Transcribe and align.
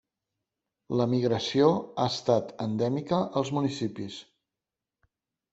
L'emigració 1.01 1.67
ha 1.81 2.07
estat 2.13 2.49
endèmica 2.67 3.23
als 3.43 3.53
municipis. 3.59 4.17